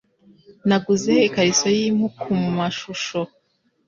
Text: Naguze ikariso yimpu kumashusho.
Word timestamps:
Naguze 0.67 1.13
ikariso 1.27 1.67
yimpu 1.77 2.05
kumashusho. 2.19 3.19